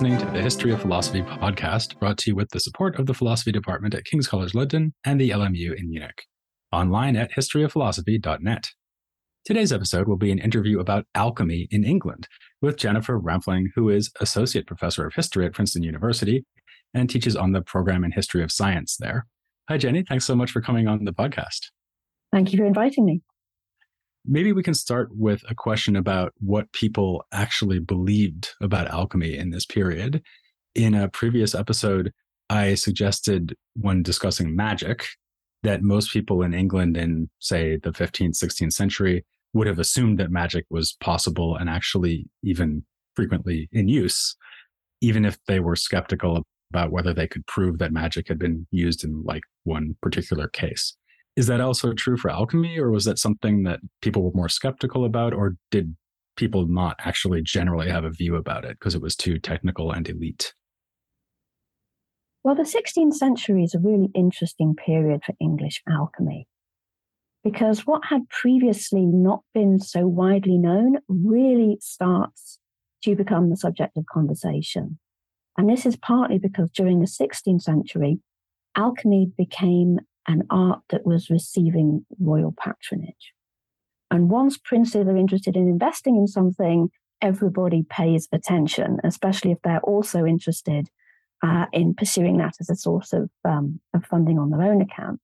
[0.00, 3.12] listening to the History of Philosophy podcast, brought to you with the support of the
[3.12, 6.22] Philosophy Department at King's College London and the LMU in Munich.
[6.72, 8.70] Online at historyofphilosophy.net.
[9.44, 12.28] Today's episode will be an interview about alchemy in England
[12.62, 16.46] with Jennifer Rampling, who is Associate Professor of History at Princeton University
[16.94, 19.26] and teaches on the program in History of Science there.
[19.68, 20.02] Hi, Jenny.
[20.08, 21.66] Thanks so much for coming on the podcast.
[22.32, 23.20] Thank you for inviting me.
[24.26, 29.50] Maybe we can start with a question about what people actually believed about alchemy in
[29.50, 30.22] this period.
[30.74, 32.12] In a previous episode,
[32.50, 35.06] I suggested when discussing magic
[35.62, 40.30] that most people in England in, say, the 15th, 16th century would have assumed that
[40.30, 42.84] magic was possible and actually even
[43.16, 44.36] frequently in use,
[45.00, 49.02] even if they were skeptical about whether they could prove that magic had been used
[49.02, 50.96] in like one particular case.
[51.40, 55.06] Is that also true for alchemy, or was that something that people were more skeptical
[55.06, 55.96] about, or did
[56.36, 60.06] people not actually generally have a view about it because it was too technical and
[60.06, 60.52] elite?
[62.44, 66.46] Well, the 16th century is a really interesting period for English alchemy
[67.42, 72.58] because what had previously not been so widely known really starts
[73.04, 74.98] to become the subject of conversation.
[75.56, 78.18] And this is partly because during the 16th century,
[78.76, 80.00] alchemy became
[80.30, 83.32] an art that was receiving royal patronage.
[84.10, 89.80] And once princes are interested in investing in something, everybody pays attention, especially if they're
[89.80, 90.88] also interested
[91.42, 95.20] uh, in pursuing that as a source of, um, of funding on their own account.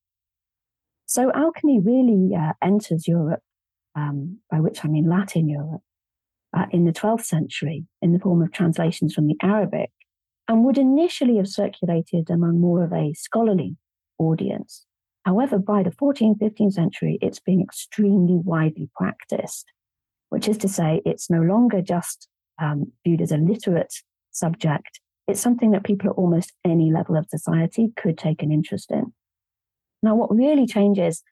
[1.06, 3.42] So alchemy really uh, enters Europe,
[3.94, 5.82] um, by which I mean Latin Europe,
[6.56, 9.90] uh, in the 12th century in the form of translations from the Arabic
[10.48, 13.76] and would initially have circulated among more of a scholarly
[14.18, 14.85] audience.
[15.26, 19.72] However, by the 14th, 15th century, it's been extremely widely practiced,
[20.28, 22.28] which is to say, it's no longer just
[22.62, 23.92] um, viewed as a literate
[24.30, 25.00] subject.
[25.26, 29.12] It's something that people at almost any level of society could take an interest in.
[30.00, 31.24] Now, what really changes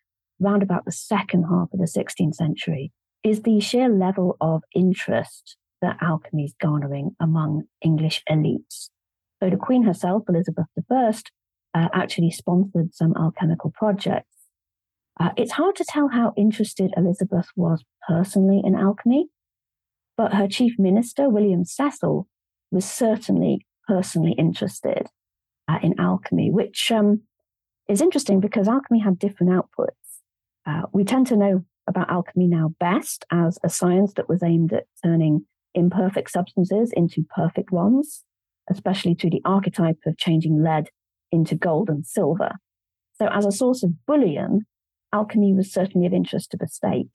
[0.43, 2.91] around about the second half of the 16th century
[3.23, 8.89] is the sheer level of interest that alchemy is garnering among English elites.
[9.41, 11.13] So the Queen herself, Elizabeth I,
[11.75, 14.29] uh, actually sponsored some alchemical projects.
[15.21, 19.29] Uh, it's hard to tell how interested Elizabeth was personally in alchemy,
[20.17, 22.27] but her chief minister, William Cecil,
[22.71, 25.09] was certainly personally interested
[25.69, 27.23] uh, in alchemy, which um,
[27.89, 29.89] is interesting because alchemy had different outputs.
[30.67, 34.73] Uh, we tend to know about alchemy now best as a science that was aimed
[34.73, 38.25] at turning imperfect substances into perfect ones,
[38.71, 40.89] especially through the archetype of changing lead
[41.35, 42.53] into gold and silver.
[43.17, 44.67] So, as a source of bullion,
[45.13, 47.11] alchemy was certainly of interest to the state.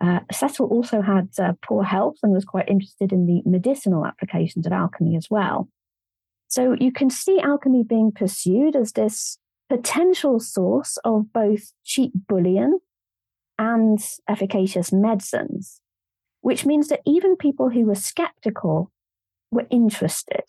[0.00, 4.66] Uh, Cecil also had uh, poor health and was quite interested in the medicinal applications
[4.66, 5.68] of alchemy as well.
[6.48, 12.78] So, you can see alchemy being pursued as this potential source of both cheap bullion
[13.58, 15.80] and efficacious medicines,
[16.40, 18.90] which means that even people who were skeptical
[19.50, 20.44] were interested.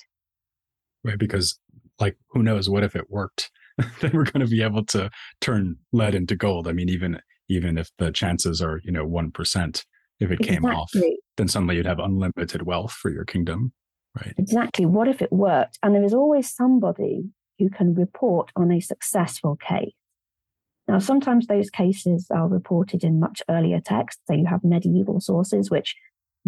[1.03, 1.59] Right, because
[1.99, 3.51] like who knows what if it worked?
[4.01, 6.67] Then we're going to be able to turn lead into gold.
[6.67, 7.19] I mean even
[7.49, 9.85] even if the chances are you know 1%
[10.19, 10.91] if it came off
[11.37, 13.71] then suddenly you'd have unlimited wealth for your kingdom
[14.15, 14.33] right?
[14.37, 14.85] Exactly.
[14.87, 15.77] What if it worked?
[15.83, 19.93] And there is always somebody who can report on a successful case.
[20.87, 24.21] Now sometimes those cases are reported in much earlier texts.
[24.27, 25.95] So you have medieval sources which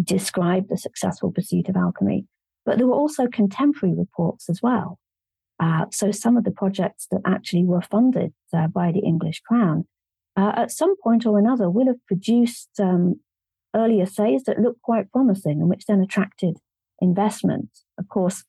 [0.02, 2.26] describe the successful pursuit of alchemy
[2.64, 4.98] but there were also contemporary reports as well
[5.60, 9.86] uh, so some of the projects that actually were funded uh, by the English Crown,
[10.36, 13.20] uh, at some point or another, will have produced um,
[13.76, 16.56] early assays that looked quite promising and which then attracted
[17.00, 17.68] investment.
[17.98, 18.42] Of course,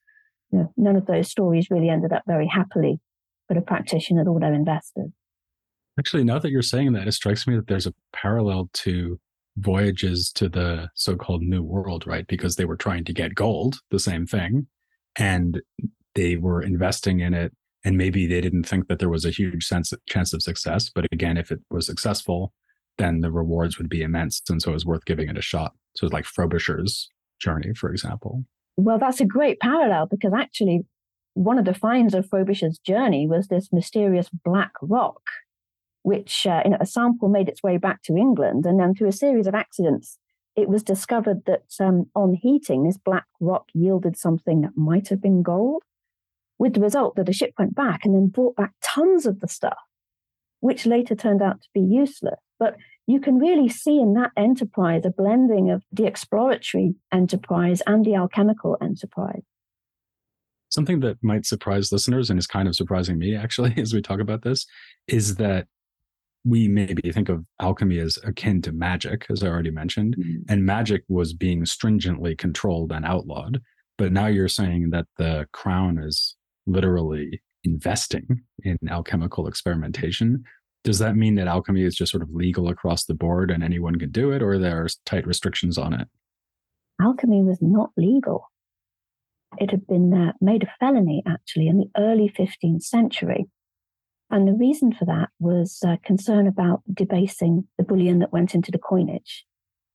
[0.51, 2.99] you know, none of those stories really ended up very happily
[3.47, 5.11] for the practitioner or their investors.
[5.99, 9.19] Actually, now that you're saying that, it strikes me that there's a parallel to
[9.57, 12.25] voyages to the so-called New World, right?
[12.25, 14.67] Because they were trying to get gold, the same thing,
[15.17, 15.61] and
[16.15, 17.53] they were investing in it
[17.83, 21.05] and maybe they didn't think that there was a huge sense chance of success but
[21.11, 22.53] again if it was successful
[22.97, 25.73] then the rewards would be immense and so it was worth giving it a shot.
[25.95, 27.09] So it's like frobisher's
[27.39, 28.45] journey for example.
[28.77, 30.85] Well that's a great parallel because actually
[31.33, 35.21] one of the finds of frobisher's journey was this mysterious black rock
[36.03, 39.07] which uh, you know, a sample made its way back to england and then through
[39.07, 40.17] a series of accidents
[40.57, 45.21] it was discovered that um, on heating this black rock yielded something that might have
[45.21, 45.83] been gold
[46.61, 49.47] with the result that the ship went back and then brought back tons of the
[49.47, 49.79] stuff,
[50.59, 52.39] which later turned out to be useless.
[52.59, 52.75] But
[53.07, 58.13] you can really see in that enterprise a blending of the exploratory enterprise and the
[58.13, 59.41] alchemical enterprise.
[60.69, 64.19] Something that might surprise listeners and is kind of surprising me actually as we talk
[64.19, 64.67] about this
[65.07, 65.65] is that
[66.45, 70.43] we maybe think of alchemy as akin to magic, as I already mentioned, mm-hmm.
[70.47, 73.61] and magic was being stringently controlled and outlawed.
[73.97, 76.35] But now you're saying that the crown is
[76.65, 80.43] literally investing in alchemical experimentation.
[80.83, 83.97] Does that mean that alchemy is just sort of legal across the board and anyone
[83.97, 86.07] can do it, or there are tight restrictions on it?
[87.01, 88.45] Alchemy was not legal.
[89.59, 93.47] It had been uh, made a felony, actually, in the early 15th century.
[94.29, 98.71] And the reason for that was uh, concern about debasing the bullion that went into
[98.71, 99.45] the coinage.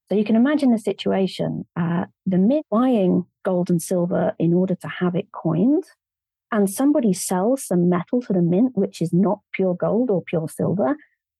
[0.08, 4.74] So you can imagine the situation uh, the mint buying gold and silver in order
[4.76, 5.84] to have it coined,
[6.52, 10.48] and somebody sells some metal to the mint, which is not pure gold or pure
[10.48, 10.96] silver.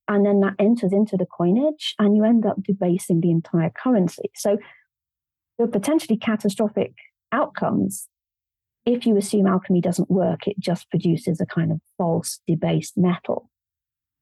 [0.09, 4.31] And then that enters into the coinage, and you end up debasing the entire currency.
[4.35, 4.59] So
[5.59, 6.93] the potentially catastrophic
[7.33, 8.09] outcomes
[8.87, 13.51] if you assume alchemy doesn't work, it just produces a kind of false, debased metal.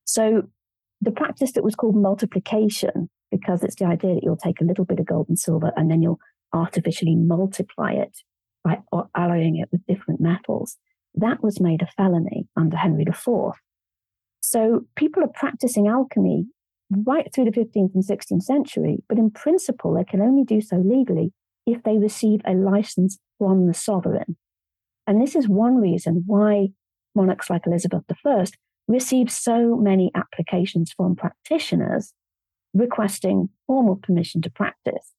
[0.07, 0.45] So
[1.03, 4.87] the practice that was called multiplication, because it's the idea that you'll take a little
[4.87, 6.19] bit of gold and silver and then you'll
[6.55, 8.17] artificially multiply it
[8.65, 8.79] by
[9.15, 10.79] alloying it with different metals,
[11.15, 13.53] that was made a felony under Henry IV.
[14.41, 16.47] So people are practicing alchemy
[16.91, 20.77] right through the 15th and 16th century, but in principle, they can only do so
[20.77, 21.33] legally
[21.67, 24.37] if they receive a license from the sovereign.
[25.07, 26.69] And this is one reason why
[27.15, 28.45] monarchs like Elizabeth I
[28.89, 32.13] received so many applications from practitioners
[32.75, 35.13] requesting formal permission to practice.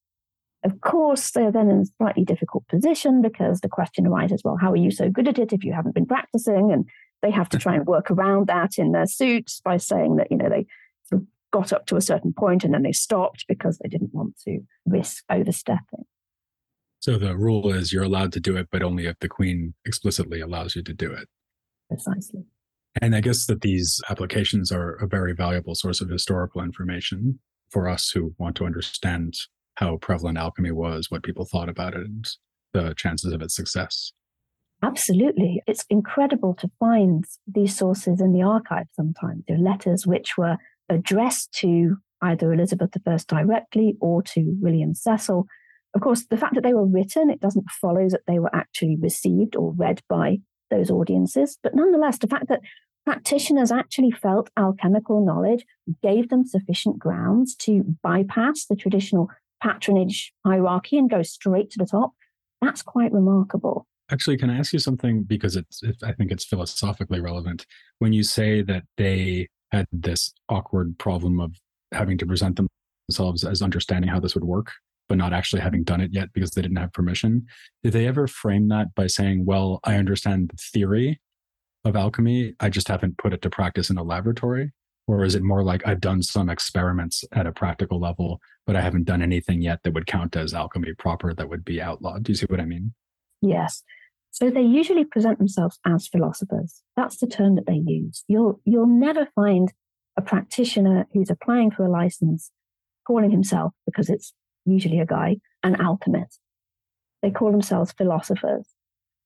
[0.65, 4.71] Of course, they're then in a slightly difficult position because the question arises well, how
[4.71, 6.71] are you so good at it if you haven't been practicing?
[6.71, 6.85] And
[7.21, 10.37] they have to try and work around that in their suits by saying that, you
[10.37, 10.65] know, they
[11.03, 14.13] sort of got up to a certain point and then they stopped because they didn't
[14.13, 16.05] want to risk overstepping.
[16.99, 20.41] So the rule is you're allowed to do it, but only if the queen explicitly
[20.41, 21.27] allows you to do it.
[21.87, 22.41] Precisely.
[22.99, 27.39] And I guess that these applications are a very valuable source of historical information
[27.69, 29.35] for us who want to understand
[29.75, 32.27] how prevalent alchemy was, what people thought about it, and
[32.73, 34.11] the chances of its success.
[34.83, 35.61] Absolutely.
[35.67, 39.43] It's incredible to find these sources in the archive sometimes.
[39.47, 40.57] There are letters which were
[40.89, 45.47] addressed to either Elizabeth I directly or to William Cecil,
[45.95, 48.97] of course, the fact that they were written, it doesn't follow that they were actually
[48.99, 50.39] received or read by
[50.69, 51.57] those audiences.
[51.63, 52.59] But nonetheless, the fact that
[53.05, 55.65] practitioners actually felt alchemical knowledge
[56.03, 59.29] gave them sufficient grounds to bypass the traditional
[59.65, 62.13] patronage hierarchy and go straight to the top,
[62.61, 63.87] that's quite remarkable.
[64.11, 65.23] Actually, can I ask you something?
[65.23, 67.65] Because it's, it, I think it's philosophically relevant.
[67.99, 71.55] When you say that they had this awkward problem of
[71.91, 72.59] having to present
[73.09, 74.71] themselves as understanding how this would work,
[75.09, 77.45] but not actually having done it yet because they didn't have permission.
[77.83, 81.19] Did they ever frame that by saying, well, I understand the theory
[81.83, 84.71] of alchemy, I just haven't put it to practice in a laboratory?
[85.07, 88.81] Or is it more like I've done some experiments at a practical level, but I
[88.81, 92.23] haven't done anything yet that would count as alchemy proper that would be outlawed?
[92.23, 92.93] Do you see what I mean?
[93.41, 93.83] Yes.
[94.31, 96.81] So they usually present themselves as philosophers.
[96.97, 98.23] That's the term that they use.
[98.27, 99.71] You'll you'll never find
[100.17, 102.51] a practitioner who's applying for a license
[103.05, 104.33] calling himself because it's
[104.65, 106.39] usually a guy, an alchemist.
[107.21, 108.67] They call themselves philosophers.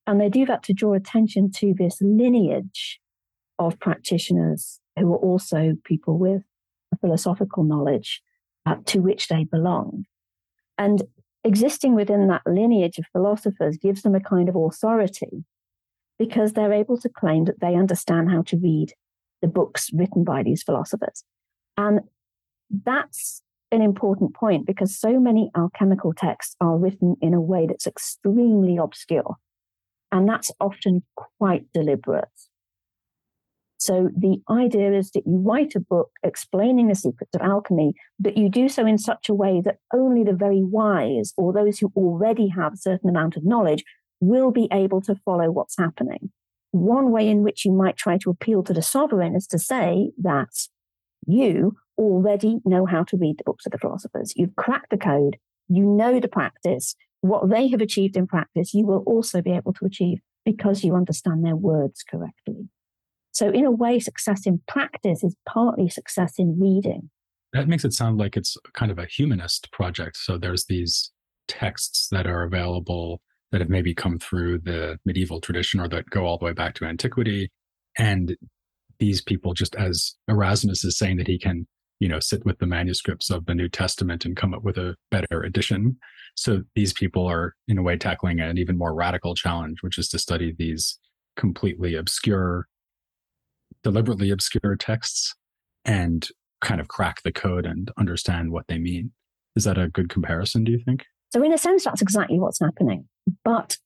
[0.06, 3.00] And they do that to draw attention to this lineage
[3.58, 6.44] of practitioners who are also people with
[7.02, 8.22] philosophical knowledge
[8.66, 10.06] uh, to which they belong.
[10.78, 11.04] And
[11.44, 15.46] existing within that lineage of philosophers gives them a kind of authority
[16.18, 18.94] because they're able to claim that they understand how to read
[19.42, 21.24] the books written by these philosophers.
[21.78, 22.02] And
[22.70, 23.42] that's
[23.72, 28.78] an important point because so many alchemical texts are written in a way that's extremely
[28.78, 29.36] obscure.
[30.12, 32.28] And that's often quite deliberate.
[33.80, 38.36] So the idea is that you write a book explaining the secrets of alchemy, but
[38.38, 41.92] you do so in such a way that only the very wise or those who
[41.96, 43.86] already have a certain amount of knowledge
[44.20, 46.30] will be able to follow what's happening.
[46.72, 50.12] One way in which you might try to appeal to the sovereign is to say
[50.22, 50.68] that
[51.26, 54.34] you already know how to read the books of the philosophers.
[54.36, 55.38] You've cracked the code.
[55.70, 56.96] You know the practice.
[57.22, 60.96] What they have achieved in practice, you will also be able to achieve because you
[60.96, 62.68] understand their words correctly.
[63.32, 67.10] So, in a way, success in practice is partly success in reading.
[67.54, 70.18] That makes it sound like it's kind of a humanist project.
[70.18, 71.12] So, there's these
[71.48, 73.22] texts that are available
[73.52, 76.76] that have maybe come through the medieval tradition or that go all the way back
[76.76, 77.52] to antiquity.
[77.98, 78.38] And
[79.00, 81.66] these people, just as Erasmus is saying that he can
[82.00, 84.96] you know, sit with the manuscripts of the New Testament and come up with a
[85.12, 85.98] better edition.
[86.36, 90.08] So these people are, in a way, tackling an even more radical challenge, which is
[90.10, 90.98] to study these
[91.36, 92.68] completely obscure,
[93.84, 95.36] deliberately obscure texts
[95.86, 96.28] and
[96.62, 99.12] kind of crack the code and understand what they mean.
[99.56, 101.06] Is that a good comparison, do you think?
[101.32, 103.08] So, in a sense, that's exactly what's happening.
[103.44, 103.78] But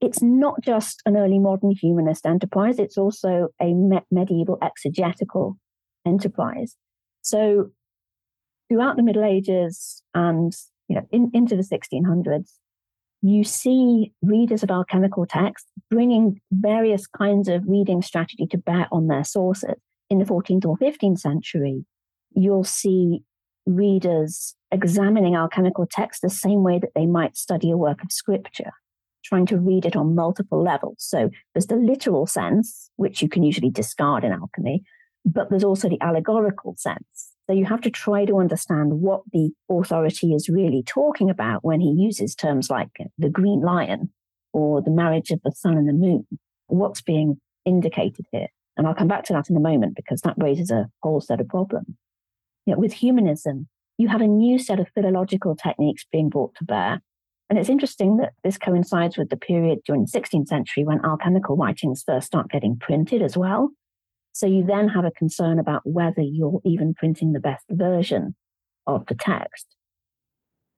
[0.00, 5.58] it's not just an early modern humanist enterprise, it's also a me- medieval exegetical
[6.06, 6.76] enterprise.
[7.22, 7.70] So,
[8.68, 10.52] throughout the Middle Ages and
[10.88, 12.50] you know, in, into the 1600s,
[13.22, 19.06] you see readers of alchemical texts bringing various kinds of reading strategy to bear on
[19.06, 19.76] their sources.
[20.10, 21.84] In the 14th or 15th century,
[22.34, 23.22] you'll see
[23.64, 28.72] readers examining alchemical texts the same way that they might study a work of scripture,
[29.24, 30.96] trying to read it on multiple levels.
[30.98, 34.82] So there's the literal sense, which you can usually discard in alchemy,
[35.24, 37.21] but there's also the allegorical sense.
[37.48, 41.80] So you have to try to understand what the authority is really talking about when
[41.80, 44.10] he uses terms like the green lion
[44.52, 46.26] or the marriage of the sun and the moon.
[46.68, 48.48] What's being indicated here?
[48.76, 51.40] And I'll come back to that in a moment because that raises a whole set
[51.40, 51.88] of problems.
[52.64, 53.68] You know, with humanism,
[53.98, 57.02] you have a new set of philological techniques being brought to bear.
[57.50, 61.56] And it's interesting that this coincides with the period during the 16th century when alchemical
[61.56, 63.70] writings first start getting printed as well.
[64.32, 68.34] So you then have a concern about whether you're even printing the best version
[68.86, 69.66] of the text.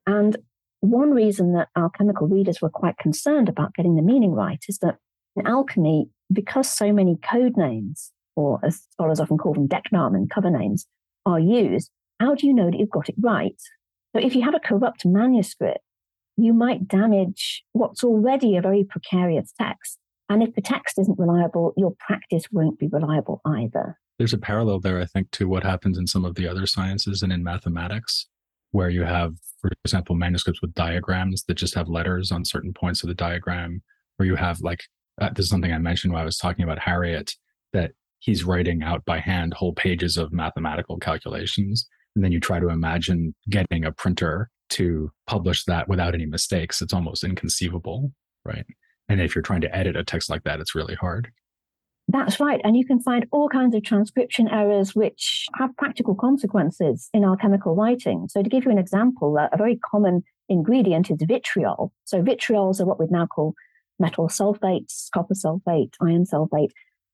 [0.05, 0.37] And
[0.81, 4.97] one reason that alchemical readers were quite concerned about getting the meaning right is that
[5.35, 10.51] in alchemy, because so many code names, or as scholars often call them, decknamen, cover
[10.51, 10.85] names,
[11.25, 13.59] are used, how do you know that you've got it right?
[14.15, 15.79] So if you have a corrupt manuscript,
[16.37, 19.97] you might damage what's already a very precarious text
[20.29, 23.97] and if the text isn't reliable, your practice won't be reliable either.
[24.17, 27.21] There's a parallel there, I think, to what happens in some of the other sciences
[27.21, 28.27] and in mathematics,
[28.71, 33.03] where you have, for example, manuscripts with diagrams that just have letters on certain points
[33.03, 33.81] of the diagram,
[34.17, 34.83] where you have like,
[35.21, 37.33] uh, this is something I mentioned when I was talking about Harriot,
[37.73, 41.87] that he's writing out by hand whole pages of mathematical calculations.
[42.15, 46.81] And then you try to imagine getting a printer to publish that without any mistakes.
[46.81, 48.13] It's almost inconceivable,
[48.45, 48.65] right?
[49.07, 51.31] And if you're trying to edit a text like that, it's really hard.
[52.07, 52.61] That's right.
[52.63, 57.75] And you can find all kinds of transcription errors which have practical consequences in alchemical
[57.75, 58.27] writing.
[58.29, 61.91] So, to give you an example, a very common ingredient is vitriol.
[62.03, 63.55] So, vitriols are what we'd now call
[63.99, 66.71] metal sulfates, copper sulfate, iron sulfate.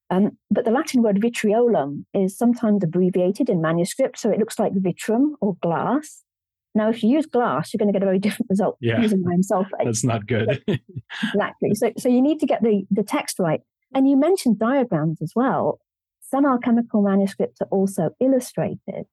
[0.10, 4.74] Um, but the Latin word vitriolum is sometimes abbreviated in manuscript, so it looks like
[4.74, 6.24] vitrum or glass.
[6.74, 9.02] Now, if you use glass, you're going to get a very different result yeah.
[9.02, 9.70] using iron sulfate.
[9.86, 10.64] That's not good.
[10.68, 11.76] exactly.
[11.76, 13.62] So, so you need to get the, the text right.
[13.94, 15.80] And you mentioned diagrams as well.
[16.22, 19.06] Some alchemical manuscripts are also illustrated.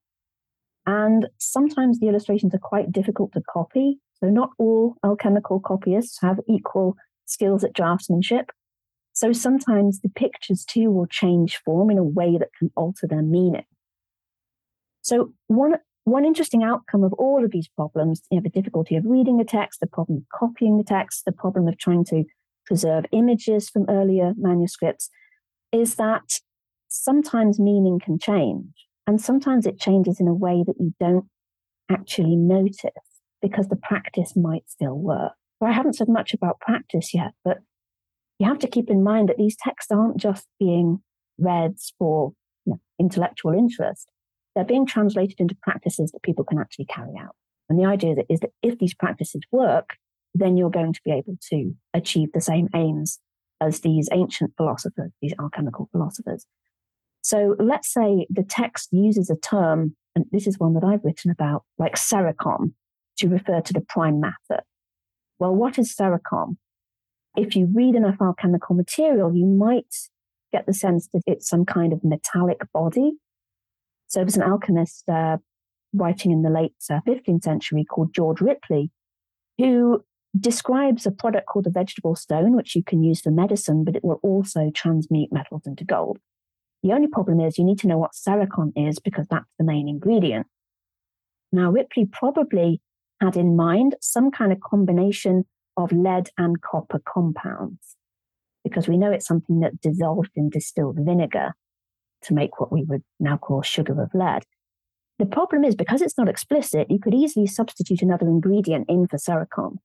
[0.85, 3.99] And sometimes the illustrations are quite difficult to copy.
[4.21, 8.45] So, not all alchemical copyists have equal skills at draftsmanship.
[9.13, 13.21] So, sometimes the pictures too will change form in a way that can alter their
[13.21, 13.65] meaning.
[15.01, 15.75] So, one
[16.09, 19.45] one interesting outcome of all of these problems, you know, the difficulty of reading a
[19.45, 22.23] text, the problem of copying the text, the problem of trying to
[22.65, 25.09] preserve images from earlier manuscripts,
[25.71, 26.39] is that
[26.87, 28.73] sometimes meaning can change.
[29.07, 31.25] And sometimes it changes in a way that you don't
[31.89, 32.91] actually notice
[33.41, 35.33] because the practice might still work.
[35.59, 37.57] Well, I haven't said much about practice yet, but
[38.37, 41.01] you have to keep in mind that these texts aren't just being
[41.37, 42.33] read for
[42.65, 44.09] you know, intellectual interest
[44.55, 47.35] they're being translated into practices that people can actually carry out.
[47.69, 49.95] And the idea is that if these practices work,
[50.33, 53.19] then you're going to be able to achieve the same aims
[53.61, 56.45] as these ancient philosophers, these alchemical philosophers.
[57.21, 61.29] So let's say the text uses a term, and this is one that I've written
[61.29, 62.73] about, like sericon,
[63.17, 64.63] to refer to the prime matter.
[65.39, 66.57] Well, what is sericon?
[67.35, 69.93] If you read enough alchemical material, you might
[70.51, 73.13] get the sense that it's some kind of metallic body
[74.09, 75.37] so there was an alchemist uh,
[75.93, 78.91] writing in the late uh, 15th century called George Ripley,
[79.57, 80.03] who
[80.37, 84.03] describes a product called a vegetable stone, which you can use for medicine, but it
[84.03, 86.17] will also transmute metals into gold.
[86.81, 89.87] The only problem is you need to know what sericon is because that's the main
[89.87, 90.47] ingredient.
[91.51, 92.81] Now, Ripley probably
[93.21, 95.45] had in mind some kind of combination
[95.77, 97.95] of lead and copper compounds
[98.63, 101.53] because we know it's something that dissolved in distilled vinegar
[102.23, 104.43] to make what we would now call sugar of lead.
[105.17, 109.17] The problem is because it's not explicit, you could easily substitute another ingredient in for
[109.17, 109.79] sericon.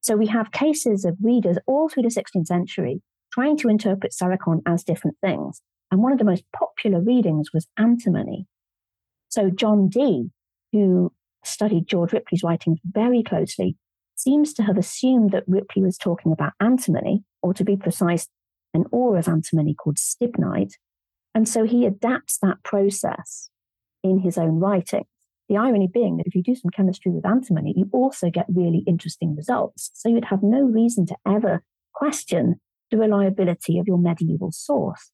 [0.00, 3.02] So we have cases of readers all through the 16th century
[3.32, 5.60] trying to interpret sericon as different things.
[5.90, 8.46] And one of the most popular readings was antimony.
[9.28, 10.30] So John Dee,
[10.72, 11.12] who
[11.44, 13.76] studied George Ripley's writings very closely,
[14.16, 18.28] seems to have assumed that Ripley was talking about antimony, or to be precise,
[18.72, 20.74] an ore of antimony called stibnite.
[21.36, 23.50] And so he adapts that process
[24.02, 25.04] in his own writing.
[25.50, 28.82] The irony being that if you do some chemistry with antimony, you also get really
[28.86, 29.90] interesting results.
[29.92, 31.62] So you'd have no reason to ever
[31.92, 32.54] question
[32.90, 35.10] the reliability of your medieval source.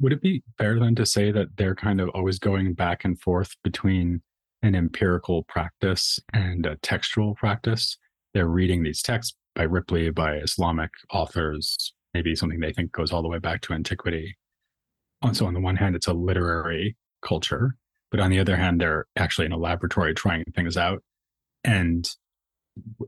[0.00, 3.18] Would it be fair then to say that they're kind of always going back and
[3.18, 4.20] forth between
[4.62, 7.96] an empirical practice and a textual practice?
[8.34, 13.22] They're reading these texts by Ripley, by Islamic authors, maybe something they think goes all
[13.22, 14.36] the way back to antiquity.
[15.32, 17.76] So, on the one hand, it's a literary culture,
[18.10, 21.02] but on the other hand, they're actually in a laboratory trying things out.
[21.62, 22.08] And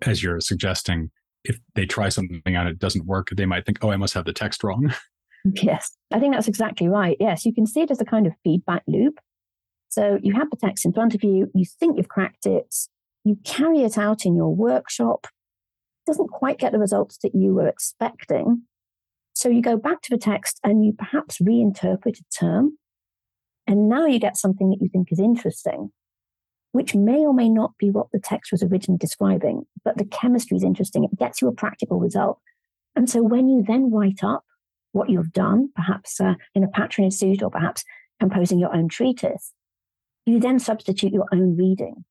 [0.03, 1.11] as you're suggesting,
[1.45, 4.25] if they try something out, it doesn't work, they might think, oh, I must have
[4.25, 4.93] the text wrong.
[5.63, 7.17] Yes, I think that's exactly right.
[7.21, 9.21] Yes, you can see it as a kind of feedback loop.
[9.89, 12.75] So you have the text in front of you, you think you've cracked it,
[13.25, 15.27] you carry it out in your workshop,
[16.07, 18.63] doesn't quite get the results that you were expecting.
[19.37, 22.79] So you go back to the text and you perhaps reinterpret a term.
[23.67, 25.93] And now you get something that you think is interesting,
[26.73, 30.57] which may or may not be what the text was originally describing, but the chemistry
[30.57, 31.05] is interesting.
[31.05, 32.39] It gets you a practical result.
[32.97, 34.43] And so when you then write up
[34.93, 37.85] what you've done, perhaps uh, in a patronage suit or perhaps
[38.19, 39.53] composing your own treatise,
[40.25, 42.07] you then substitute your own reading.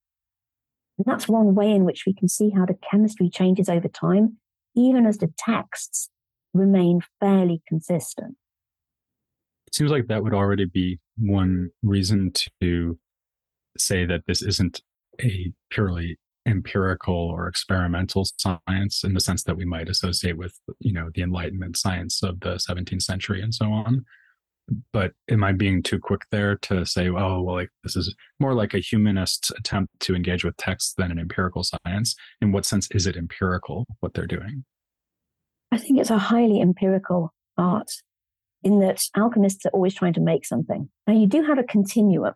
[0.96, 4.36] And that's one way in which we can see how the chemistry changes over time,
[4.76, 6.08] even as the texts
[6.56, 8.36] remain fairly consistent.
[9.66, 12.98] It seems like that would already be one reason to
[13.78, 14.82] say that this isn't
[15.20, 20.92] a purely empirical or experimental science in the sense that we might associate with you
[20.92, 24.04] know the enlightenment science of the 17th century and so on.
[24.92, 28.54] But am i being too quick there to say oh well like this is more
[28.54, 32.88] like a humanist attempt to engage with text than an empirical science in what sense
[32.92, 34.64] is it empirical what they're doing
[35.72, 37.90] I think it's a highly empirical art
[38.62, 40.88] in that alchemists are always trying to make something.
[41.06, 42.34] Now, you do have a continuum.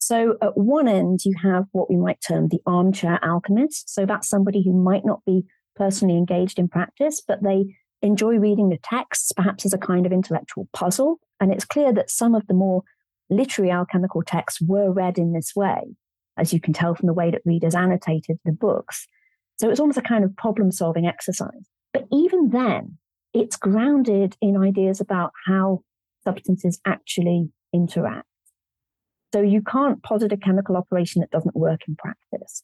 [0.00, 3.92] So, at one end, you have what we might term the armchair alchemist.
[3.92, 5.44] So, that's somebody who might not be
[5.76, 10.12] personally engaged in practice, but they enjoy reading the texts, perhaps as a kind of
[10.12, 11.18] intellectual puzzle.
[11.40, 12.82] And it's clear that some of the more
[13.28, 15.96] literary alchemical texts were read in this way,
[16.36, 19.06] as you can tell from the way that readers annotated the books.
[19.60, 21.68] So, it's almost a kind of problem solving exercise.
[21.98, 22.98] But even then,
[23.34, 25.82] it's grounded in ideas about how
[26.22, 28.28] substances actually interact.
[29.34, 32.62] So you can't posit a chemical operation that doesn't work in practice.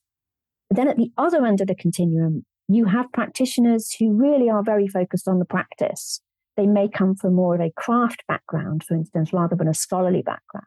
[0.70, 4.62] But then at the other end of the continuum, you have practitioners who really are
[4.62, 6.20] very focused on the practice.
[6.56, 10.22] They may come from more of a craft background, for instance, rather than a scholarly
[10.22, 10.66] background.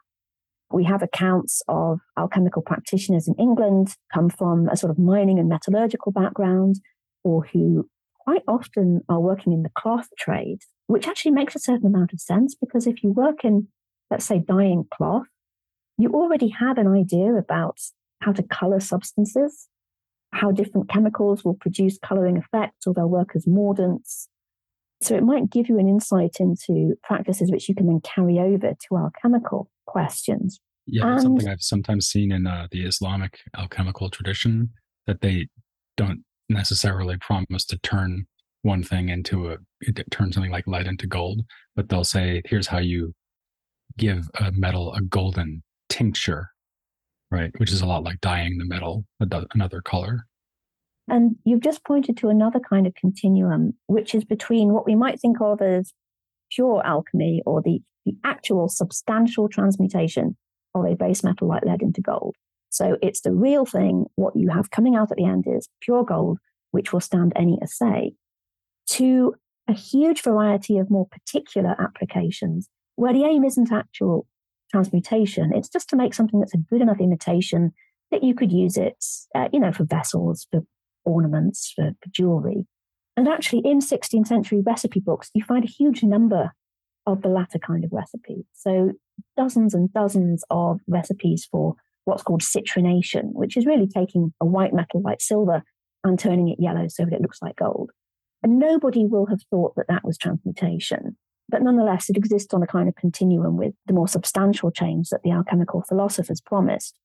[0.71, 5.47] We have accounts of alchemical practitioners in England come from a sort of mining and
[5.47, 6.81] metallurgical background,
[7.23, 7.87] or who
[8.27, 12.19] quite often are working in the cloth trade, which actually makes a certain amount of
[12.19, 13.69] sense because if you work in,
[14.11, 15.27] let's say, dyeing cloth,
[15.97, 17.79] you already have an idea about
[18.21, 19.69] how to color substances,
[20.33, 24.27] how different chemicals will produce coloring effects or they'll work as mordants.
[25.01, 28.73] So it might give you an insight into practices which you can then carry over
[28.73, 30.59] to our chemical questions.
[30.85, 34.71] Yeah, and, something I've sometimes seen in uh, the Islamic alchemical tradition
[35.05, 35.47] that they
[35.95, 38.25] don't necessarily promise to turn
[38.63, 39.57] one thing into a
[40.11, 41.41] turn something like lead into gold,
[41.75, 43.13] but they'll say, here's how you
[43.97, 46.49] give a metal a golden tincture,
[47.31, 47.51] right?
[47.57, 50.25] Which is a lot like dyeing the metal another color.
[51.07, 55.19] And you've just pointed to another kind of continuum, which is between what we might
[55.21, 55.93] think of as
[56.51, 60.35] pure alchemy or the, the actual substantial transmutation
[60.75, 62.35] of a base metal like lead into gold,
[62.77, 64.05] so it's the real thing.
[64.15, 66.37] What you have coming out at the end is pure gold,
[66.71, 68.13] which will stand any assay,
[68.91, 69.33] to
[69.67, 74.27] a huge variety of more particular applications where the aim isn't actual
[74.71, 75.51] transmutation.
[75.53, 77.71] It's just to make something that's a good enough imitation
[78.11, 79.03] that you could use it,
[79.35, 80.61] uh, you know, for vessels, for
[81.03, 82.67] ornaments, for, for jewelry.
[83.15, 86.51] And actually, in 16th century recipe books, you find a huge number
[87.07, 88.45] of the latter kind of recipes.
[88.53, 88.91] So,
[89.35, 91.75] dozens and dozens of recipes for
[92.07, 95.61] what's called citrination, which is really taking a white metal like silver
[96.03, 97.91] and turning it yellow so that it looks like gold.
[98.41, 101.17] And nobody will have thought that that was transmutation.
[101.49, 105.23] But nonetheless, it exists on a kind of continuum with the more substantial change that
[105.23, 106.97] the alchemical philosophers promised.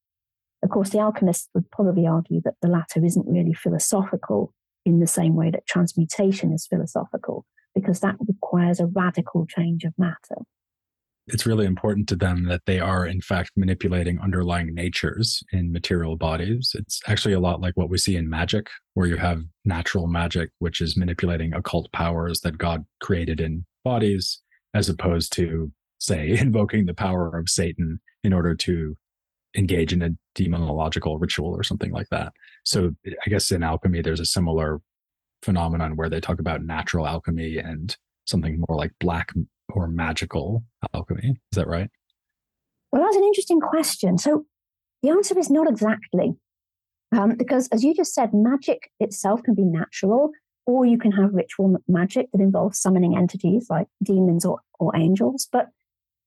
[0.63, 4.53] Of course, the alchemists would probably argue that the latter isn't really philosophical
[4.85, 9.95] in the same way that transmutation is philosophical, because that requires a radical change of
[9.99, 10.43] matter.
[11.29, 16.17] It's really important to them that they are, in fact, manipulating underlying natures in material
[16.17, 16.73] bodies.
[16.75, 20.51] It's actually a lot like what we see in magic, where you have natural magic,
[20.59, 24.41] which is manipulating occult powers that God created in bodies,
[24.75, 28.97] as opposed to, say, invoking the power of Satan in order to
[29.57, 32.33] engage in a demonological ritual or something like that.
[32.65, 34.81] So I guess in alchemy, there's a similar
[35.43, 39.33] phenomenon where they talk about natural alchemy and something more like black
[39.75, 41.37] or magical alchemy.
[41.53, 41.91] Is that right?
[42.91, 44.19] Well, that's an interesting question.
[44.19, 44.45] So
[45.03, 46.35] the answer is not exactly.
[47.13, 50.31] Um, because as you just said, magic itself can be natural,
[50.67, 55.49] or you can have ritual magic that involves summoning entities like demons or, or angels.
[55.51, 55.67] But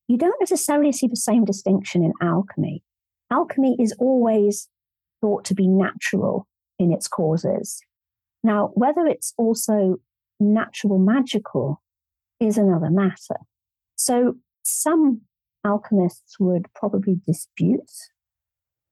[0.08, 2.82] you don't necessarily see the same distinction in alchemy.
[3.30, 4.68] Alchemy is always
[5.20, 6.46] thought to be natural
[6.78, 7.80] in its causes.
[8.44, 9.96] Now, whether it's also
[10.38, 11.82] natural magical
[12.40, 13.36] is another matter.
[13.96, 15.22] So some
[15.64, 17.90] alchemists would probably dispute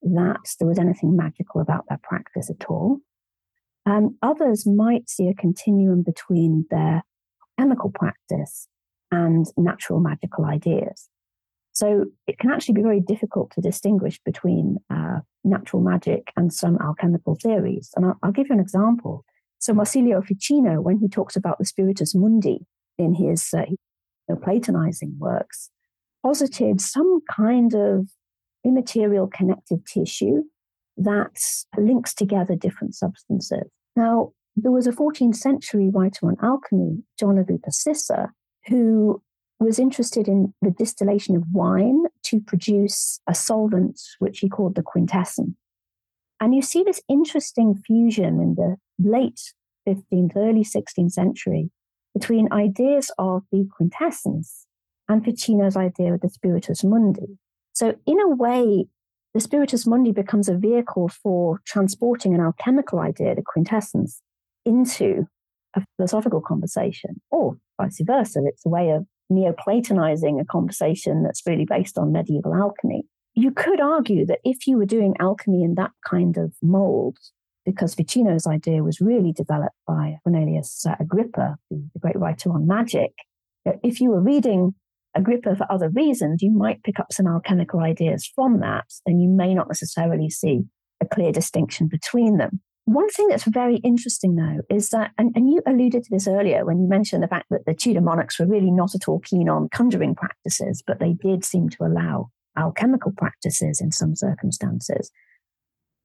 [0.02, 2.98] that there was anything magical about their practice at all.
[3.86, 7.02] Um, others might see a continuum between their
[7.58, 8.68] chemical practice
[9.10, 11.08] and natural magical ideas.
[11.72, 16.78] So it can actually be very difficult to distinguish between uh, natural magic and some
[16.80, 17.90] alchemical theories.
[17.96, 19.24] And I'll, I'll, give you an example.
[19.58, 22.60] So Marsilio Ficino, when he talks about the spiritus mundi,
[22.98, 23.64] in his uh,
[24.30, 25.70] Platonizing works,
[26.22, 28.08] posited some kind of
[28.64, 30.42] immaterial connective tissue
[30.96, 31.38] that
[31.76, 33.64] links together different substances.
[33.96, 38.28] Now, there was a 14th century writer on alchemy, John of Rupescissa,
[38.68, 39.20] who
[39.60, 44.82] was interested in the distillation of wine to produce a solvent which he called the
[44.82, 45.54] quintessence.
[46.40, 49.40] And you see this interesting fusion in the late
[49.88, 51.70] 15th, early 16th century
[52.14, 54.66] between ideas of the quintessence
[55.08, 57.38] and Ficino's idea of the spiritus mundi.
[57.72, 58.86] So, in a way,
[59.34, 64.22] the spiritus mundi becomes a vehicle for transporting an alchemical idea, the quintessence,
[64.64, 65.26] into
[65.74, 68.40] a philosophical conversation, or vice versa.
[68.46, 73.04] It's a way of Neoplatonizing a conversation that's really based on medieval alchemy.
[73.34, 77.18] You could argue that if you were doing alchemy in that kind of mold,
[77.64, 83.12] because Ficino's idea was really developed by Cornelius uh, Agrippa, the, great writer on magic.
[83.82, 84.74] If you were reading
[85.14, 89.28] Agrippa for other reasons, you might pick up some alchemical ideas from that, and you
[89.28, 90.62] may not necessarily see
[91.00, 92.60] a clear distinction between them.
[92.86, 96.66] One thing that's very interesting, though, is that, and, and you alluded to this earlier
[96.66, 99.48] when you mentioned the fact that the Tudor monarchs were really not at all keen
[99.48, 105.10] on conjuring practices, but they did seem to allow alchemical practices in some circumstances.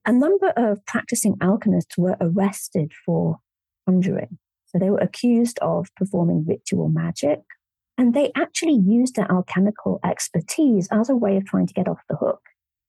[0.09, 3.37] A number of practicing alchemists were arrested for
[3.85, 4.39] conjuring.
[4.65, 7.41] So they were accused of performing ritual magic.
[7.95, 11.99] And they actually used their alchemical expertise as a way of trying to get off
[12.09, 12.41] the hook.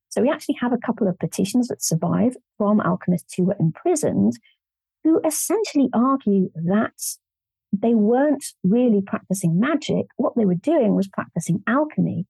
[0.09, 4.38] So we actually have a couple of petitions that survive from alchemists who were imprisoned,
[5.04, 6.98] who essentially argue that
[7.70, 10.06] they weren't really practicing magic.
[10.16, 12.24] What they were doing was practicing alchemy,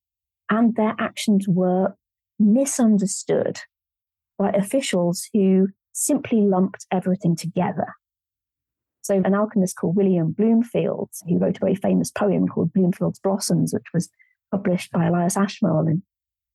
[0.50, 1.94] and their actions were
[2.40, 3.61] misunderstood
[4.40, 7.94] by officials who simply lumped everything together.
[9.03, 13.74] So, an alchemist called William Bloomfield, who wrote a very famous poem called Bloomfield's Blossoms,
[13.74, 14.09] which was
[14.50, 16.03] published by Elias Ashmole in,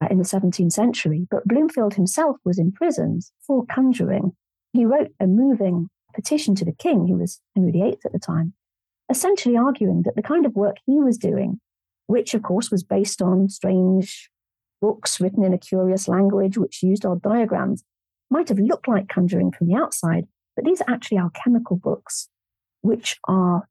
[0.02, 1.28] uh, in the 17th century.
[1.30, 4.36] But Bloomfield himself was imprisoned for conjuring.
[4.74, 8.54] He wrote a moving petition to the king, who was Henry VIII at the time,
[9.12, 11.60] essentially arguing that the kind of work he was doing,
[12.08, 14.30] which of course was based on strange
[14.81, 17.83] books written in a curious language which used odd diagrams
[18.29, 22.29] might have looked like conjuring from the outside, but these are actually alchemical books
[22.81, 23.67] which are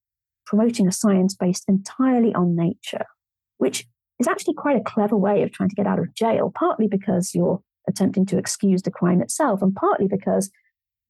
[0.47, 3.07] promoting a science based entirely on nature,
[3.59, 3.87] which
[4.19, 7.35] is actually quite a clever way of trying to get out of jail, partly because
[7.35, 10.51] you're attempting to excuse the crime itself, and partly because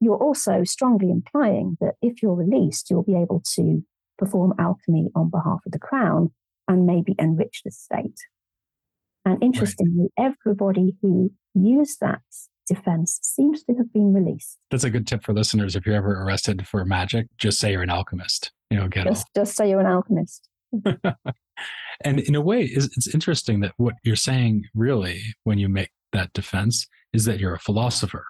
[0.01, 3.85] you're also strongly implying that if you're released, you'll be able to
[4.19, 6.31] perform alchemy on behalf of the crown
[6.69, 8.19] and maybe enrich the state.
[9.25, 10.33] And interestingly, right.
[10.33, 12.21] everybody who used that
[12.67, 14.59] defense seems to have been released.
[14.71, 15.77] That's a good tip for listeners.
[15.77, 18.53] If you're ever arrested for magic, just say you're an alchemist.
[18.71, 20.49] You know, get just, just say you're an alchemist.
[22.05, 26.33] and in a way, it's interesting that what you're saying really, when you make that
[26.33, 28.25] defense, is that you're a philosopher.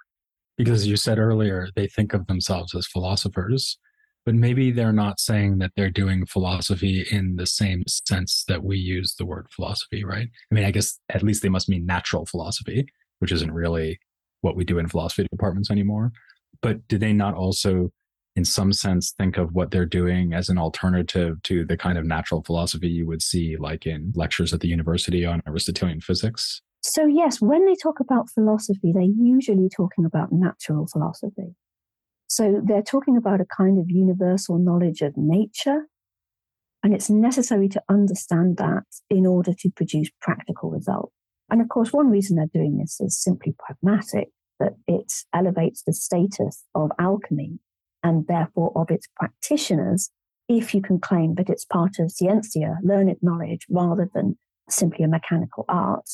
[0.57, 3.77] Because you said earlier, they think of themselves as philosophers
[4.25, 8.77] but maybe they're not saying that they're doing philosophy in the same sense that we
[8.77, 10.27] use the word philosophy, right?
[10.51, 12.85] I mean, I guess at least they must mean natural philosophy,
[13.19, 13.99] which isn't really
[14.41, 16.11] what we do in philosophy departments anymore.
[16.61, 17.91] But do they not also
[18.35, 22.05] in some sense, think of what they're doing as an alternative to the kind of
[22.05, 26.61] natural philosophy you would see, like in lectures at the university on Aristotelian physics?
[26.81, 31.54] So, yes, when they talk about philosophy, they're usually talking about natural philosophy.
[32.27, 35.87] So, they're talking about a kind of universal knowledge of nature.
[36.83, 41.13] And it's necessary to understand that in order to produce practical results.
[41.49, 45.93] And of course, one reason they're doing this is simply pragmatic, that it elevates the
[45.93, 47.59] status of alchemy
[48.03, 50.11] and therefore of its practitioners
[50.47, 54.37] if you can claim that it's part of scientia, learned knowledge, rather than
[54.69, 56.07] simply a mechanical art.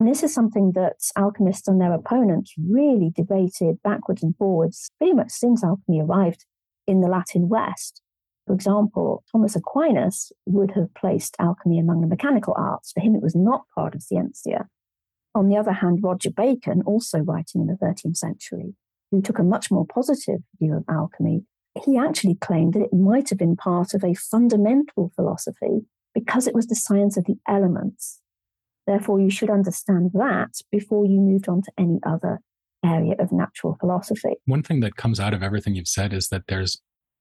[0.00, 5.14] And this is something that alchemists and their opponents really debated backwards and forwards pretty
[5.14, 6.44] much since alchemy arrived
[6.86, 8.00] in the Latin West.
[8.46, 12.92] For example, Thomas Aquinas would have placed alchemy among the mechanical arts.
[12.92, 14.68] For him, it was not part of scientia.
[15.34, 18.74] On the other hand, Roger Bacon, also writing in the 13th century,
[19.10, 21.42] who took a much more positive view of alchemy,
[21.84, 25.84] he actually claimed that it might have been part of a fundamental philosophy
[26.14, 28.20] because it was the science of the elements
[28.88, 32.40] Therefore, you should understand that before you moved on to any other
[32.82, 34.36] area of natural philosophy.
[34.46, 36.80] One thing that comes out of everything you've said is that there's,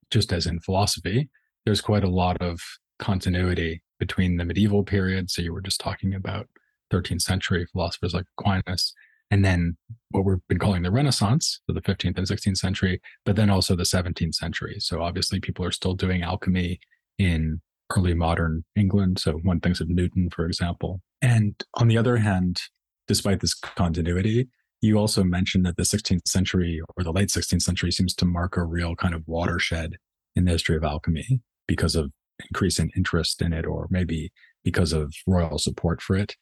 [0.09, 1.29] just as in philosophy,
[1.65, 2.61] there's quite a lot of
[2.99, 5.29] continuity between the medieval period.
[5.29, 6.47] So you were just talking about
[6.93, 8.93] 13th century philosophers like Aquinas,
[9.29, 9.75] and then
[10.11, 13.75] what we've been calling the Renaissance, so the 15th and 16th century, but then also
[13.75, 14.77] the 17th century.
[14.79, 16.79] So obviously, people are still doing alchemy
[17.19, 17.59] in
[17.93, 19.19] early modern England.
[19.19, 21.01] So one thinks of Newton, for example.
[21.21, 22.61] And on the other hand,
[23.07, 24.49] despite this continuity,
[24.81, 28.57] you also mentioned that the 16th century or the late 16th century seems to mark
[28.57, 29.97] a real kind of watershed
[30.35, 32.11] in the history of alchemy because of
[32.45, 34.31] increase in interest in it, or maybe
[34.63, 36.35] because of royal support for it.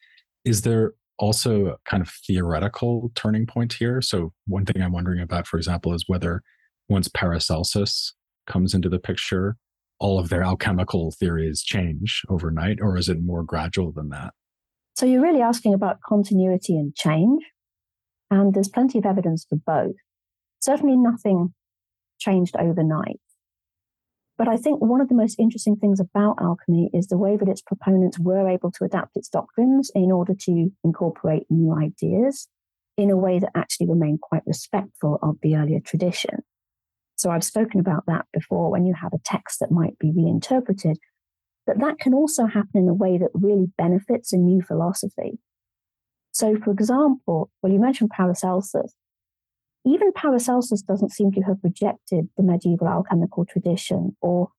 [0.44, 4.02] Is there also a kind of theoretical turning point here?
[4.02, 6.42] So, one thing I'm wondering about, for example, is whether
[6.88, 8.12] once Paracelsus
[8.46, 9.56] comes into the picture,
[9.98, 14.34] all of their alchemical theories change overnight, or is it more gradual than that?
[14.96, 17.42] So you're really asking about continuity and change,
[18.30, 19.96] and there's plenty of evidence for both.
[20.60, 21.52] Certainly nothing
[22.18, 23.20] changed overnight.
[24.38, 27.48] But I think one of the most interesting things about alchemy is the way that
[27.48, 32.48] its proponents were able to adapt its doctrines in order to incorporate new ideas
[32.96, 36.38] in a way that actually remained quite respectful of the earlier tradition.
[37.16, 40.98] So I've spoken about that before when you have a text that might be reinterpreted,
[41.66, 45.38] but that can also happen in a way that really benefits a new philosophy.
[46.30, 48.94] So, for example, well, you mentioned Paracelsus.
[49.84, 54.50] Even Paracelsus doesn't seem to have rejected the medieval alchemical tradition, or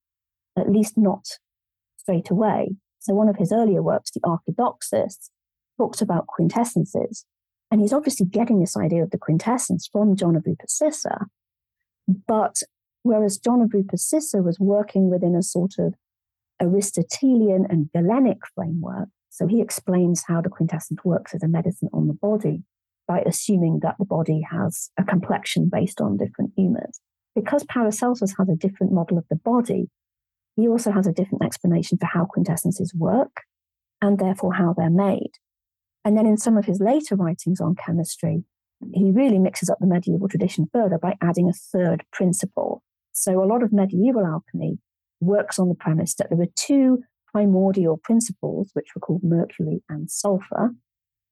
[0.57, 1.25] at least not
[1.97, 2.75] straight away.
[2.99, 5.29] So, one of his earlier works, the Archidoxis,
[5.77, 7.23] talks about quintessences.
[7.69, 11.25] And he's obviously getting this idea of the quintessence from John of Rupescissa,
[12.27, 12.61] but
[13.03, 15.93] whereas John of Rupescissa was working within a sort of
[16.61, 22.07] Aristotelian and Galenic framework, so he explains how the quintessence works as a medicine on
[22.07, 22.63] the body
[23.07, 26.99] by assuming that the body has a complexion based on different humours.
[27.35, 29.89] Because Paracelsus has a different model of the body,
[30.55, 33.43] he also has a different explanation for how quintessences work
[34.01, 35.31] and therefore how they're made.
[36.03, 38.43] And then in some of his later writings on chemistry,
[38.93, 42.81] he really mixes up the medieval tradition further by adding a third principle.
[43.11, 44.79] So a lot of medieval alchemy
[45.19, 50.09] works on the premise that there were two primordial principles, which were called mercury and
[50.09, 50.71] sulfur,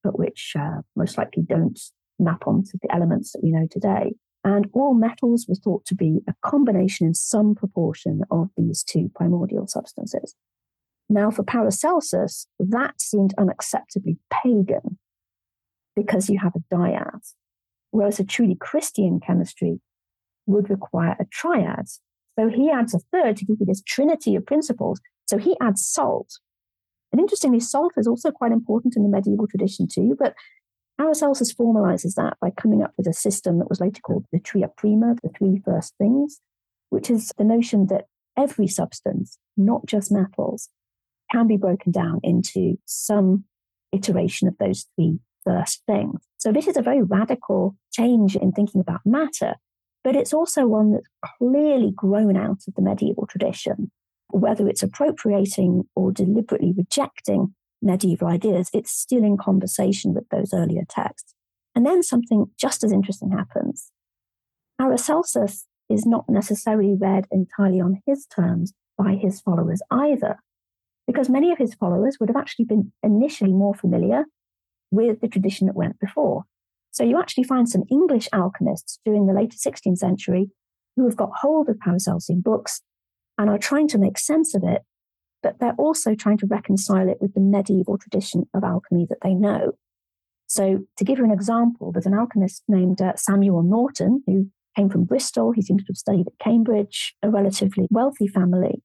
[0.03, 1.79] but which uh, most likely don't
[2.19, 4.13] map onto the elements that we know today.
[4.43, 9.09] And all metals were thought to be a combination in some proportion of these two
[9.15, 10.35] primordial substances.
[11.09, 14.99] Now, for Paracelsus, that seemed unacceptably pagan
[15.95, 17.33] because you have a dyad,
[17.91, 19.79] whereas a truly Christian chemistry
[20.45, 21.87] would require a triad.
[22.37, 24.99] So he adds a third to give you this trinity of principles.
[25.25, 26.39] So he adds salt.
[27.11, 30.35] And interestingly, salt is also quite important in the medieval tradition too, but
[30.97, 34.69] Paracelsus formalizes that by coming up with a system that was later called the tria
[34.77, 36.39] prima, the three first things,
[36.89, 38.05] which is the notion that
[38.37, 40.69] every substance, not just metals,
[41.31, 43.43] can be broken down into some
[43.91, 46.21] iteration of those three first things.
[46.37, 49.55] So this is a very radical change in thinking about matter,
[50.05, 51.07] but it's also one that's
[51.39, 53.91] clearly grown out of the medieval tradition.
[54.29, 60.83] Whether it's appropriating or deliberately rejecting medieval ideas, it's still in conversation with those earlier
[60.87, 61.33] texts.
[61.73, 63.91] And then something just as interesting happens.
[64.79, 70.37] Paracelsus is not necessarily read entirely on his terms by his followers either,
[71.07, 74.25] because many of his followers would have actually been initially more familiar
[74.91, 76.43] with the tradition that went before.
[76.95, 80.49] So you actually find some English alchemists during the later 16th century
[80.95, 82.81] who have got hold of Paracelsian books
[83.37, 84.81] and are trying to make sense of it,
[85.43, 89.33] but they're also trying to reconcile it with the medieval tradition of alchemy that they
[89.33, 89.73] know.
[90.47, 94.89] So, to give you an example, there's an alchemist named uh, Samuel Norton who came
[94.89, 95.51] from Bristol.
[95.51, 98.81] He seems to have studied at Cambridge, a relatively wealthy family.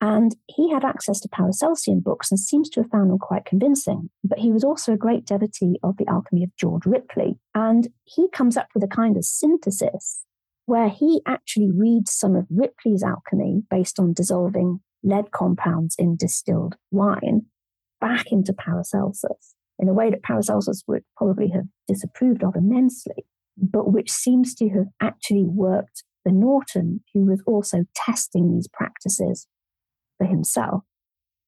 [0.00, 4.10] And he had access to Paracelsian books and seems to have found them quite convincing.
[4.22, 7.38] But he was also a great devotee of the alchemy of George Ripley.
[7.54, 10.24] And he comes up with a kind of synthesis
[10.66, 16.76] where he actually reads some of Ripley's alchemy based on dissolving lead compounds in distilled
[16.90, 17.46] wine
[18.00, 23.24] back into Paracelsus in a way that Paracelsus would probably have disapproved of immensely,
[23.56, 29.46] but which seems to have actually worked for Norton, who was also testing these practices
[30.18, 30.82] for himself.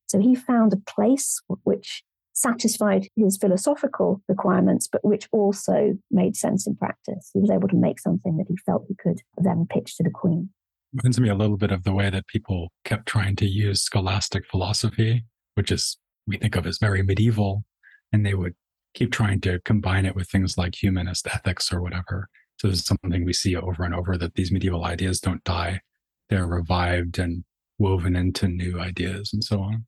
[0.06, 2.02] So he found a place which
[2.32, 7.30] satisfied his philosophical requirements, but which also made sense in practice.
[7.34, 10.10] He was able to make something that he felt he could then pitch to the
[10.10, 10.50] Queen.
[10.92, 14.46] Reminds me a little bit of the way that people kept trying to use scholastic
[14.46, 17.64] philosophy, which is we think of as very medieval,
[18.12, 18.54] and they would
[18.94, 22.28] keep trying to combine it with things like humanist ethics or whatever.
[22.58, 25.80] So this is something we see over and over that these medieval ideas don't die.
[26.28, 27.44] They're revived and
[27.80, 29.86] woven into new ideas and so on.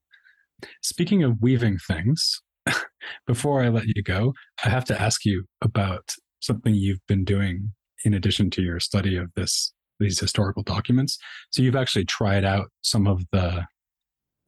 [0.82, 2.40] Speaking of weaving things,
[3.26, 7.72] before I let you go, I have to ask you about something you've been doing
[8.04, 11.16] in addition to your study of this these historical documents.
[11.50, 13.66] So you've actually tried out some of the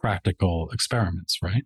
[0.01, 1.63] practical experiments, right?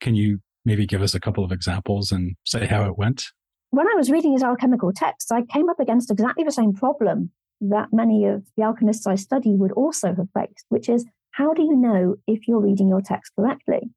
[0.00, 3.24] Can you maybe give us a couple of examples and say how it went?
[3.70, 7.32] When I was reading his alchemical texts, I came up against exactly the same problem
[7.70, 11.62] that many of the alchemists I study would also have faced, which is how do
[11.62, 13.90] you know if you're reading your text correctly?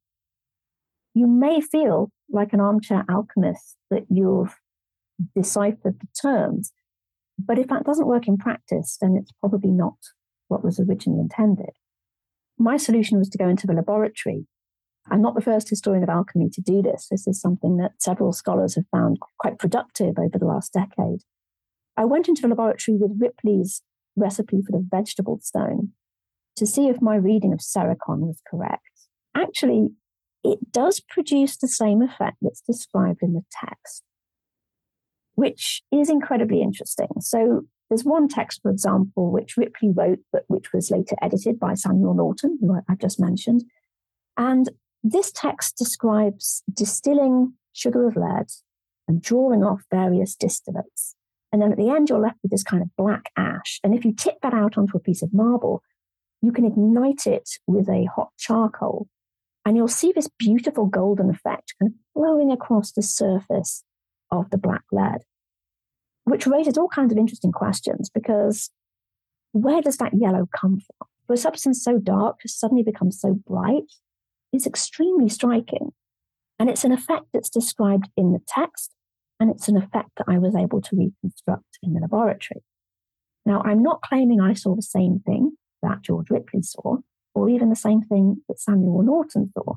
[1.14, 4.54] You may feel like an armchair alchemist that you've
[5.34, 6.72] deciphered the terms,
[7.38, 9.96] but if that doesn't work in practice, then it's probably not
[10.48, 11.70] what was originally intended.
[12.58, 14.46] My solution was to go into the laboratory
[15.10, 17.08] I'm not the first historian of alchemy to do this.
[17.10, 21.22] This is something that several scholars have found quite productive over the last decade.
[21.98, 23.82] I went into the laboratory with Ripley's
[24.14, 25.90] recipe for the vegetable stone
[26.54, 28.84] to see if my reading of Sericon was correct.
[29.34, 29.88] Actually,
[30.44, 34.04] it does produce the same effect that's described in the text,
[35.34, 37.08] which is incredibly interesting.
[37.20, 41.74] So there's one text, for example, which Ripley wrote, but which was later edited by
[41.74, 43.64] Samuel Norton, who I've just mentioned.
[44.36, 44.68] And
[45.02, 48.46] this text describes distilling sugar of lead
[49.08, 51.14] and drawing off various distillates.
[51.52, 53.80] And then at the end, you're left with this kind of black ash.
[53.82, 55.82] And if you tip that out onto a piece of marble,
[56.42, 59.08] you can ignite it with a hot charcoal.
[59.64, 63.82] And you'll see this beautiful golden effect kind of flowing across the surface
[64.30, 65.22] of the black lead,
[66.24, 68.70] which raises all kinds of interesting questions because
[69.52, 71.08] where does that yellow come from?
[71.26, 73.84] For a substance so dark to suddenly become so bright,
[74.52, 75.92] is extremely striking.
[76.58, 78.94] And it's an effect that's described in the text,
[79.40, 82.62] and it's an effect that I was able to reconstruct in the laboratory.
[83.46, 86.98] Now, I'm not claiming I saw the same thing that George Ripley saw,
[87.34, 89.74] or even the same thing that Samuel Norton saw.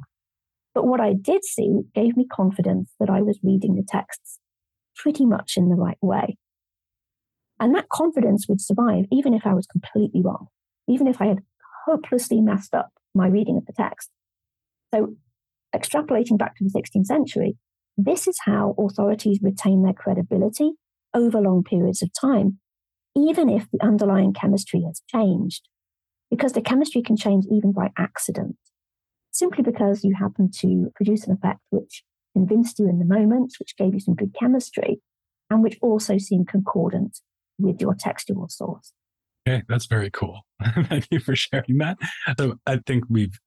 [0.73, 4.39] But what I did see gave me confidence that I was reading the texts
[4.95, 6.37] pretty much in the right way.
[7.59, 10.47] And that confidence would survive even if I was completely wrong,
[10.87, 11.39] even if I had
[11.85, 14.09] hopelessly messed up my reading of the text.
[14.93, 15.15] So,
[15.75, 17.57] extrapolating back to the 16th century,
[17.97, 20.71] this is how authorities retain their credibility
[21.13, 22.59] over long periods of time,
[23.15, 25.67] even if the underlying chemistry has changed.
[26.29, 28.55] Because the chemistry can change even by accident,
[29.31, 33.75] simply because you happen to produce an effect which convinced you in the moment, which
[33.75, 35.01] gave you some good chemistry,
[35.49, 37.19] and which also seemed concordant
[37.59, 38.93] with your textual source.
[39.45, 40.41] Okay, that's very cool.
[40.85, 41.97] Thank you for sharing that.
[42.39, 43.37] So I think we've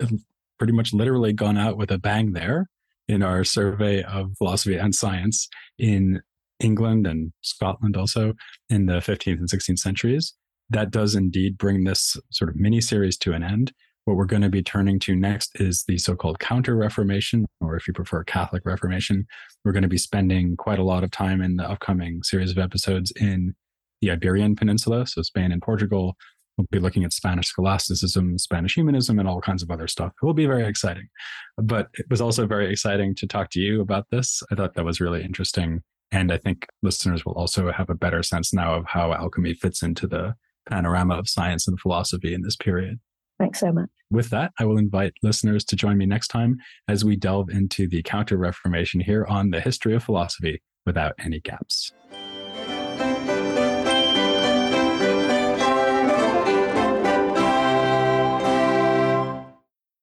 [0.58, 2.68] pretty much literally gone out with a bang there
[3.08, 6.22] in our survey of philosophy and science in
[6.60, 8.32] England and Scotland also
[8.70, 10.34] in the 15th and 16th centuries.
[10.70, 13.72] That does indeed bring this sort of mini series to an end.
[14.06, 17.76] What we're going to be turning to next is the so called Counter Reformation, or
[17.76, 19.26] if you prefer, Catholic Reformation.
[19.64, 22.58] We're going to be spending quite a lot of time in the upcoming series of
[22.58, 23.54] episodes in
[24.02, 26.16] the Iberian Peninsula, so Spain and Portugal,
[26.56, 30.12] We'll be looking at Spanish scholasticism, Spanish humanism, and all kinds of other stuff.
[30.22, 31.08] It will be very exciting.
[31.56, 34.42] But it was also very exciting to talk to you about this.
[34.52, 35.82] I thought that was really interesting.
[36.12, 39.82] And I think listeners will also have a better sense now of how alchemy fits
[39.82, 40.34] into the
[40.68, 43.00] panorama of science and philosophy in this period.
[43.38, 43.90] Thanks so much.
[44.10, 47.88] With that, I will invite listeners to join me next time as we delve into
[47.88, 51.92] the Counter Reformation here on the history of philosophy without any gaps.